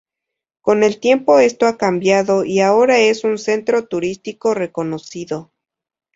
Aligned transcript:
Con 0.61 0.81
el 0.81 0.99
tiempo 0.99 1.37
esto 1.37 1.67
ha 1.67 1.77
cambiado 1.77 2.43
y 2.43 2.59
ahora 2.59 2.97
es 2.97 3.23
un 3.23 3.37
centro 3.37 3.85
turístico 3.87 4.55
reconocido. 4.55 5.51